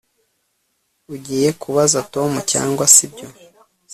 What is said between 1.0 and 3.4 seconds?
Ugiye kubaza Tom cyangwa sibyo